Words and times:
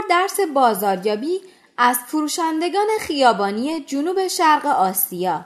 چهار 0.00 0.08
درس 0.08 0.40
بازاریابی 0.54 1.40
از 1.76 1.98
فروشندگان 2.06 2.86
خیابانی 3.00 3.80
جنوب 3.80 4.28
شرق 4.28 4.66
آسیا 4.66 5.44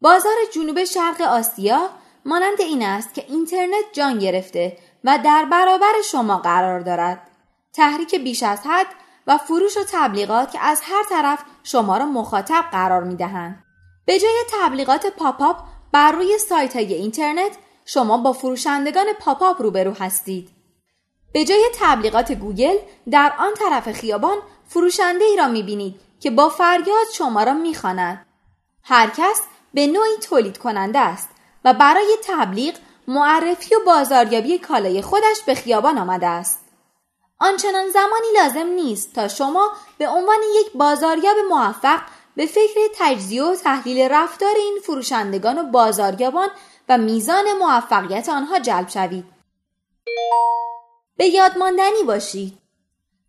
بازار 0.00 0.34
جنوب 0.54 0.84
شرق 0.84 1.20
آسیا 1.20 1.90
مانند 2.24 2.60
این 2.60 2.82
است 2.82 3.14
که 3.14 3.24
اینترنت 3.28 3.84
جان 3.92 4.18
گرفته 4.18 4.78
و 5.04 5.18
در 5.24 5.44
برابر 5.44 5.92
شما 6.10 6.38
قرار 6.38 6.80
دارد 6.80 7.30
تحریک 7.72 8.14
بیش 8.14 8.42
از 8.42 8.60
حد 8.66 8.86
و 9.26 9.38
فروش 9.38 9.76
و 9.76 9.80
تبلیغات 9.92 10.52
که 10.52 10.60
از 10.60 10.80
هر 10.82 11.04
طرف 11.10 11.44
شما 11.62 11.96
را 11.96 12.06
مخاطب 12.06 12.64
قرار 12.72 13.04
می 13.04 13.16
دهند. 13.16 13.64
به 14.06 14.18
جای 14.18 14.44
تبلیغات 14.52 15.06
پاپاپ 15.06 15.56
بر 15.92 16.12
روی 16.12 16.38
سایت 16.38 16.76
های 16.76 16.94
اینترنت 16.94 17.52
شما 17.84 18.18
با 18.18 18.32
فروشندگان 18.32 19.06
پاپاپ 19.20 19.62
روبرو 19.62 19.92
هستید. 20.00 20.57
به 21.32 21.44
جای 21.44 21.70
تبلیغات 21.80 22.32
گوگل 22.32 22.76
در 23.10 23.32
آن 23.38 23.54
طرف 23.54 23.92
خیابان 23.92 24.38
فروشنده 24.68 25.24
ای 25.24 25.36
را 25.36 25.48
می 25.48 25.62
بینید 25.62 26.00
که 26.20 26.30
با 26.30 26.48
فریاد 26.48 27.06
شما 27.14 27.42
را 27.42 27.54
می 27.54 27.74
خاند. 27.74 28.26
هر 28.82 29.10
کس 29.16 29.42
به 29.74 29.86
نوعی 29.86 30.16
تولید 30.16 30.58
کننده 30.58 30.98
است 30.98 31.28
و 31.64 31.74
برای 31.74 32.16
تبلیغ 32.24 32.74
معرفی 33.08 33.74
و 33.74 33.78
بازاریابی 33.86 34.58
کالای 34.58 35.02
خودش 35.02 35.42
به 35.46 35.54
خیابان 35.54 35.98
آمده 35.98 36.26
است. 36.26 36.64
آنچنان 37.40 37.88
زمانی 37.88 38.26
لازم 38.34 38.66
نیست 38.66 39.14
تا 39.14 39.28
شما 39.28 39.72
به 39.98 40.08
عنوان 40.08 40.38
یک 40.60 40.72
بازاریاب 40.74 41.36
موفق 41.50 42.00
به 42.36 42.46
فکر 42.46 42.80
تجزیه 42.98 43.42
و 43.42 43.56
تحلیل 43.56 44.08
رفتار 44.10 44.54
این 44.56 44.78
فروشندگان 44.84 45.58
و 45.58 45.62
بازاریابان 45.62 46.48
و 46.88 46.98
میزان 46.98 47.44
موفقیت 47.58 48.28
آنها 48.28 48.58
جلب 48.58 48.88
شوید. 48.88 49.24
به 51.18 51.26
یاد 51.26 51.58
ماندنی 51.58 52.02
باشید. 52.06 52.58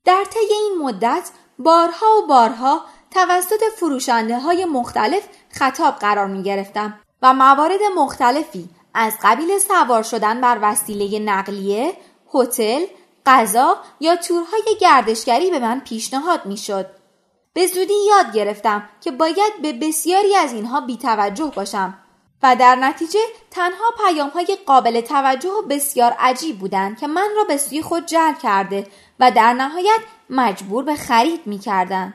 در 0.06 0.24
طی 0.30 0.54
این 0.54 0.78
مدت 0.82 1.30
بارها 1.60 2.22
و 2.24 2.28
بارها 2.28 2.82
توسط 3.12 3.64
فروشنده 3.78 4.40
های 4.40 4.66
مختلف 4.66 5.24
خطاب 5.50 5.96
قرار 5.96 6.28
می 6.28 6.44
گرفتم 6.44 7.00
و 7.22 7.34
موارد 7.34 7.80
مختلفی 7.98 8.70
از 8.94 9.14
قبیل 9.24 9.60
سوار 9.60 10.04
شدن 10.04 10.42
بر 10.42 10.60
وسیله 10.62 11.20
نقلیه، 11.20 11.94
هتل، 12.34 12.86
غذا 13.26 13.78
یا 14.00 14.16
تورهای 14.16 14.78
گردشگری 14.82 15.52
به 15.52 15.60
من 15.60 15.80
پیشنهاد 15.80 16.46
می 16.46 16.58
شد. 16.58 16.86
به 17.54 17.68
زودی 17.68 18.06
یاد 18.08 18.34
گرفتم 18.34 18.90
که 19.02 19.12
باید 19.12 19.62
به 19.62 19.74
بسیاری 19.74 20.36
از 20.36 20.54
اینها 20.54 20.82
بیتوجه 20.82 21.52
باشم 21.56 21.98
و 22.44 22.56
در 22.56 22.76
نتیجه 22.76 23.20
تنها 23.52 23.92
پیام 24.06 24.30
های 24.30 24.58
قابل 24.66 25.02
توجه 25.02 25.50
و 25.50 25.62
بسیار 25.62 26.16
عجیب 26.20 26.60
بودند 26.60 27.00
که 27.00 27.08
من 27.08 27.30
را 27.38 27.44
به 27.44 27.58
سوی 27.58 27.82
خود 27.82 28.06
جلب 28.06 28.40
کرده 28.40 28.88
و 29.20 29.32
در 29.32 29.54
نهایت 29.54 30.00
مجبور 30.30 30.84
به 30.84 30.96
خرید 30.96 31.48
می 31.48 31.60
کردن. 31.60 32.14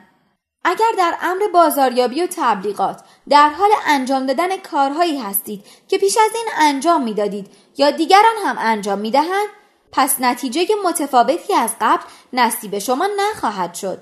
اگر 0.63 0.91
در 0.97 1.17
امر 1.21 1.41
بازاریابی 1.53 2.23
و 2.23 2.27
تبلیغات 2.27 3.01
در 3.29 3.49
حال 3.49 3.69
انجام 3.85 4.25
دادن 4.25 4.57
کارهایی 4.57 5.19
هستید 5.19 5.65
که 5.87 5.97
پیش 5.97 6.17
از 6.17 6.31
این 6.35 6.47
انجام 6.57 7.03
می 7.03 7.13
دادید 7.13 7.51
یا 7.77 7.91
دیگران 7.91 8.35
هم 8.45 8.55
انجام 8.59 8.99
می 8.99 9.11
دهند 9.11 9.47
پس 9.91 10.15
نتیجه 10.19 10.67
متفاوتی 10.85 11.53
از 11.53 11.71
قبل 11.81 12.03
نصیب 12.33 12.79
شما 12.79 13.09
نخواهد 13.17 13.73
شد. 13.73 14.01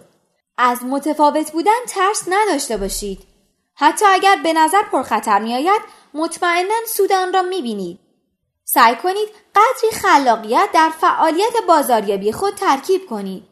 از 0.58 0.84
متفاوت 0.84 1.52
بودن 1.52 1.86
ترس 1.88 2.24
نداشته 2.28 2.78
باشید. 2.78 3.28
حتی 3.76 4.06
اگر 4.06 4.36
به 4.44 4.54
نظر 4.54 4.82
پرخطر 4.92 5.40
می 5.40 5.56
آید 5.56 5.82
مطمئنا 6.14 6.74
سود 6.88 7.12
آن 7.12 7.34
را 7.34 7.42
می 7.42 7.62
بینید. 7.62 8.00
سعی 8.64 8.96
کنید 8.96 9.30
قدری 9.56 9.92
خلاقیت 10.02 10.70
در 10.74 10.90
فعالیت 11.02 11.54
بازاریابی 11.68 12.32
خود 12.32 12.56
ترکیب 12.56 13.10
کنید. 13.10 13.44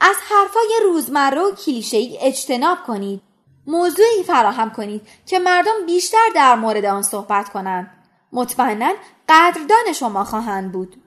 از 0.00 0.16
حرفای 0.28 0.80
روزمره 0.84 1.40
و 1.40 1.54
کلیشه‌ای 1.54 2.18
اجتناب 2.20 2.78
کنید. 2.86 3.22
موضوعی 3.66 4.22
فراهم 4.26 4.70
کنید 4.70 5.08
که 5.26 5.38
مردم 5.38 5.86
بیشتر 5.86 6.28
در 6.34 6.54
مورد 6.54 6.84
آن 6.84 7.02
صحبت 7.02 7.48
کنند. 7.48 7.90
مطمئنا 8.32 8.94
قدردان 9.28 9.92
شما 9.94 10.24
خواهند 10.24 10.72
بود. 10.72 11.02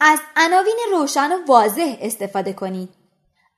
از 0.00 0.18
عناوین 0.36 0.78
روشن 0.90 1.32
و 1.32 1.46
واضح 1.46 1.96
استفاده 2.00 2.52
کنید. 2.52 2.88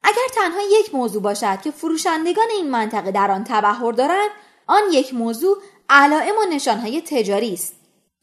اگر 0.03 0.29
تنها 0.35 0.61
یک 0.71 0.95
موضوع 0.95 1.23
باشد 1.23 1.61
که 1.61 1.71
فروشندگان 1.71 2.47
این 2.51 2.71
منطقه 2.71 3.11
در 3.11 3.31
آن 3.31 3.45
تبهر 3.45 3.93
دارند 3.93 4.31
آن 4.67 4.83
یک 4.93 5.15
موضوع 5.15 5.57
علائم 5.91 6.35
و 6.39 6.55
نشانهای 6.55 7.01
تجاری 7.01 7.55
است. 7.55 7.75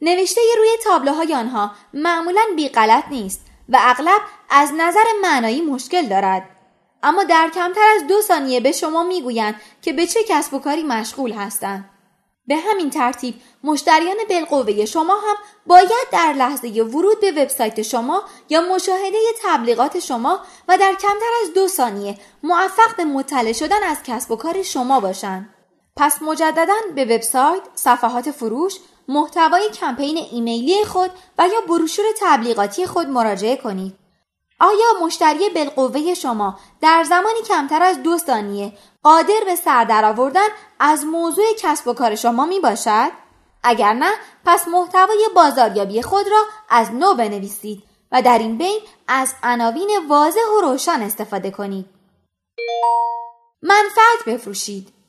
نوشته 0.02 0.42
روی 0.58 0.70
تابلوهای 0.84 1.34
آنها 1.34 1.72
معمولا 1.94 2.42
بی 2.56 2.70
غلط 2.70 3.04
نیست 3.12 3.42
و 3.70 3.78
اغلب 3.82 4.22
از 4.50 4.72
نظر 4.78 5.04
معنایی 5.22 5.62
مشکل 5.62 6.08
دارد. 6.08 6.50
اما 7.04 7.24
در 7.24 7.50
کمتر 7.56 7.88
از 7.96 8.08
دو 8.08 8.22
ثانیه 8.22 8.60
به 8.60 8.72
شما 8.72 9.04
می‌گویند 9.04 9.56
که 9.82 9.94
به 9.94 10.08
چه 10.08 10.20
کسب 10.24 10.54
و 10.54 10.60
کاری 10.60 10.84
مشغول 10.84 11.32
هستند. 11.32 11.90
به 12.48 12.56
همین 12.56 12.90
ترتیب 12.90 13.36
مشتریان 13.64 14.18
بالقوه 14.30 14.86
شما 14.86 15.14
هم 15.14 15.36
باید 15.66 16.08
در 16.12 16.34
لحظه 16.34 16.68
ورود 16.68 17.20
به 17.22 17.32
وبسایت 17.32 17.82
شما 17.82 18.24
یا 18.50 18.62
مشاهده 18.62 19.18
تبلیغات 19.44 20.00
شما 20.00 20.40
و 20.68 20.78
در 20.78 20.94
کمتر 20.94 21.32
از 21.44 21.54
دو 21.54 21.68
ثانیه 21.68 22.18
موفق 22.44 22.96
به 22.98 23.06
مطلع 23.06 23.54
شدن 23.54 23.84
از 23.84 23.98
کسب 24.04 24.32
و 24.32 24.36
کار 24.36 24.64
شما 24.64 25.00
باشند. 25.00 25.50
پس 25.98 26.22
مجددا 26.22 26.76
به 26.96 27.06
وبسایت، 27.06 27.62
صفحات 27.76 28.32
فروش، 28.32 28.74
محتوای 29.08 29.70
کمپین 29.70 30.18
ایمیلی 30.32 30.86
خود 30.86 31.12
و 31.38 31.48
یا 31.48 31.62
بروشور 31.68 32.06
تبلیغاتی 32.22 32.86
خود 32.86 33.08
مراجعه 33.08 33.58
کنید. 33.58 33.96
آیا 34.60 35.06
مشتری 35.06 35.50
بالقوه 35.50 36.14
شما 36.14 36.60
در 36.82 37.04
زمانی 37.04 37.42
کمتر 37.48 37.84
از 37.84 38.04
دو 38.04 38.18
ثانیه 38.18 38.74
قادر 39.04 39.42
به 39.46 39.56
سر 39.56 39.84
درآوردن 39.84 40.48
از 40.80 41.06
موضوع 41.06 41.46
کسب 41.60 41.88
و 41.88 41.94
کار 41.94 42.16
شما 42.16 42.46
می 42.46 42.60
باشد؟ 42.60 43.12
اگر 43.64 43.94
نه 43.94 44.12
پس 44.46 44.68
محتوای 44.68 45.30
بازاریابی 45.36 46.02
خود 46.02 46.28
را 46.28 46.44
از 46.70 46.92
نو 46.92 47.14
بنویسید 47.14 47.84
و 48.12 48.22
در 48.22 48.38
این 48.38 48.58
بین 48.58 48.80
از 49.08 49.34
عناوین 49.44 49.90
واضح 50.10 50.40
و 50.58 50.62
روشن 50.62 51.02
استفاده 51.02 51.52
کنید. 51.52 51.86
منفعت 53.62 54.26
بفروشید. 54.28 55.01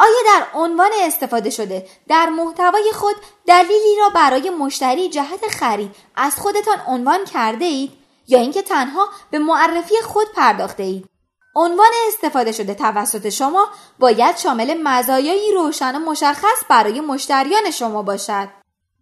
آیا 0.00 0.18
در 0.26 0.46
عنوان 0.54 0.90
استفاده 1.02 1.50
شده 1.50 1.86
در 2.08 2.28
محتوای 2.28 2.92
خود 2.94 3.16
دلیلی 3.46 3.96
را 3.98 4.08
برای 4.08 4.50
مشتری 4.50 5.08
جهت 5.08 5.48
خرید 5.48 5.94
از 6.16 6.36
خودتان 6.36 6.78
عنوان 6.86 7.24
کرده 7.24 7.64
اید 7.64 7.92
یا 8.28 8.38
اینکه 8.38 8.62
تنها 8.62 9.08
به 9.30 9.38
معرفی 9.38 9.94
خود 10.02 10.26
پرداخته 10.36 10.82
اید؟ 10.82 11.08
عنوان 11.56 11.90
استفاده 12.08 12.52
شده 12.52 12.74
توسط 12.74 13.28
شما 13.28 13.68
باید 13.98 14.36
شامل 14.36 14.80
مزایایی 14.82 15.52
روشن 15.52 15.96
و 15.96 16.10
مشخص 16.10 16.64
برای 16.68 17.00
مشتریان 17.00 17.70
شما 17.70 18.02
باشد. 18.02 18.48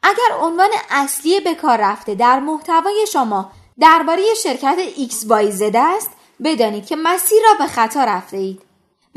اگر 0.03 0.37
عنوان 0.41 0.71
اصلی 0.91 1.41
به 1.41 1.55
کار 1.55 1.79
رفته 1.79 2.15
در 2.15 2.41
محتوای 2.41 3.07
شما 3.13 3.53
درباره 3.81 4.23
شرکت 4.43 4.79
XYZ 5.11 5.75
است 5.75 6.11
بدانید 6.45 6.87
که 6.87 6.97
مسیر 6.97 7.43
را 7.43 7.55
به 7.59 7.67
خطا 7.67 8.05
رفته 8.05 8.37
اید. 8.37 8.68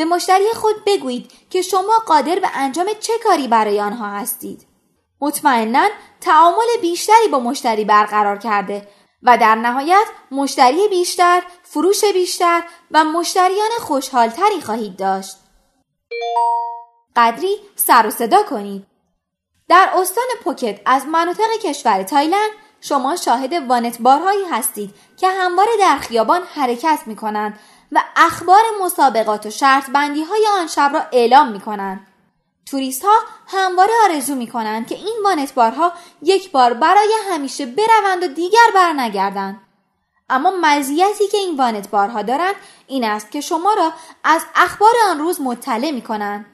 به 0.02 0.06
مشتری 0.06 0.54
خود 0.54 0.76
بگویید 0.86 1.32
که 1.50 1.62
شما 1.62 1.94
قادر 2.06 2.40
به 2.40 2.50
انجام 2.54 2.86
چه 3.00 3.14
کاری 3.24 3.48
برای 3.48 3.80
آنها 3.80 4.08
هستید. 4.08 4.68
مطمئنا 5.22 5.90
تعامل 6.22 6.66
بیشتری 6.82 7.28
با 7.32 7.40
مشتری 7.40 7.86
برقرار 7.86 8.38
کرده 8.38 8.88
و 9.24 9.38
در 9.38 9.56
نهایت 9.56 10.06
مشتری 10.32 10.88
بیشتر، 10.88 11.44
فروش 11.64 12.06
بیشتر 12.06 12.64
و 12.92 13.04
مشتریان 13.04 13.70
خوشحالتری 13.80 14.62
خواهید 14.62 14.98
داشت. 14.98 15.38
قدری 17.16 17.56
سر 17.76 18.08
و 18.08 18.10
صدا 18.10 18.44
کنید. 18.44 18.88
در 19.70 19.90
استان 19.96 20.28
پوکت 20.44 20.80
از 20.86 21.06
مناطق 21.06 21.50
کشور 21.64 22.04
تایلند 22.04 22.52
شما 22.82 23.16
شاهد 23.16 23.54
وانت 23.54 24.02
بارهایی 24.02 24.46
هستید 24.52 24.96
که 25.18 25.28
همواره 25.28 25.72
در 25.80 25.98
خیابان 25.98 26.42
حرکت 26.54 27.00
می 27.06 27.16
کنند 27.16 27.60
و 27.92 28.04
اخبار 28.16 28.64
مسابقات 28.82 29.46
و 29.46 29.50
شرط 29.50 29.90
بندی 29.90 30.24
های 30.24 30.48
آن 30.60 30.68
شب 30.68 30.92
را 30.94 31.02
اعلام 31.12 31.52
می 31.52 31.60
کنند. 31.60 32.08
توریست 32.66 33.06
ها 33.06 33.16
همواره 33.48 33.94
آرزو 34.04 34.36
می 34.36 34.48
کنند 34.48 34.88
که 34.88 34.96
این 34.96 35.16
وانتبارها 35.24 35.94
یک 36.22 36.52
بار 36.52 36.74
برای 36.74 37.14
همیشه 37.32 37.66
بروند 37.66 38.24
و 38.24 38.28
دیگر 38.28 38.68
برنگردند. 38.76 39.62
اما 40.32 40.54
مزیتی 40.62 41.28
که 41.28 41.38
این 41.38 41.58
وانت 41.58 41.90
بارها 41.90 42.22
دارند 42.22 42.56
این 42.88 43.04
است 43.04 43.32
که 43.32 43.42
شما 43.42 43.74
را 43.74 43.94
از 44.24 44.42
اخبار 44.56 44.94
آن 45.10 45.20
روز 45.20 45.42
مطلع 45.42 45.92
می 45.92 46.02
کنند. 46.02 46.46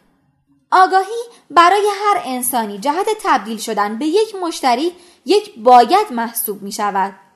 آگاهی 0.71 1.23
برای 1.49 1.87
هر 2.05 2.21
انسانی 2.25 2.77
جهت 2.77 3.07
تبدیل 3.23 3.57
شدن 3.57 3.97
به 3.97 4.05
یک 4.05 4.35
مشتری 4.35 4.95
یک 5.25 5.59
باید 5.59 6.11
محسوب 6.11 6.61
می 6.61 6.71
شود. 6.71 7.26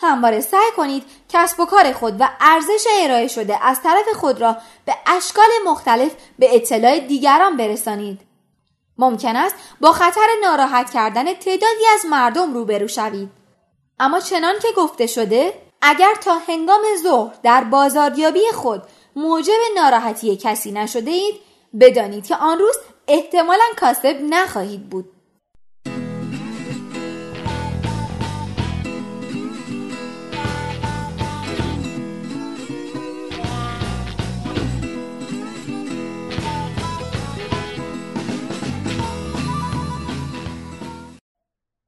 همواره 0.00 0.40
سعی 0.40 0.70
کنید 0.76 1.04
کسب 1.28 1.60
و 1.60 1.66
کار 1.66 1.92
خود 1.92 2.20
و 2.20 2.28
ارزش 2.40 2.86
ارائه 3.00 3.28
شده 3.28 3.66
از 3.66 3.82
طرف 3.82 4.08
خود 4.14 4.40
را 4.40 4.56
به 4.84 4.94
اشکال 5.06 5.48
مختلف 5.66 6.12
به 6.38 6.56
اطلاع 6.56 6.98
دیگران 6.98 7.56
برسانید. 7.56 8.20
ممکن 8.98 9.36
است 9.36 9.54
با 9.80 9.92
خطر 9.92 10.26
ناراحت 10.42 10.90
کردن 10.90 11.24
تعدادی 11.24 11.84
از 11.94 12.06
مردم 12.10 12.54
روبرو 12.54 12.88
شوید. 12.88 13.30
اما 14.00 14.20
چنان 14.20 14.54
که 14.62 14.68
گفته 14.76 15.06
شده 15.06 15.54
اگر 15.82 16.14
تا 16.14 16.38
هنگام 16.48 16.82
ظهر 17.02 17.34
در 17.42 17.64
بازاریابی 17.64 18.44
خود 18.54 18.82
موجب 19.16 19.58
ناراحتی 19.76 20.36
کسی 20.36 20.72
نشده 20.72 21.10
اید 21.10 21.34
بدانید 21.80 22.26
که 22.26 22.36
آن 22.36 22.58
روز 22.58 22.76
احتمالا 23.08 23.64
کاسب 23.80 24.18
نخواهید 24.30 24.90
بود. 24.90 25.19